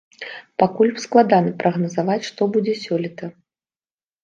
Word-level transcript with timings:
Пакуль 0.63 0.93
складана 1.03 1.51
прагназаваць, 1.61 2.25
што 2.31 2.41
будзе 2.57 2.73
сёлета. 2.87 3.33